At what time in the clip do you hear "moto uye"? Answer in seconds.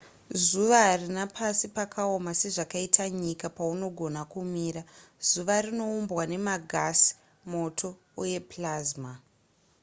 7.51-8.39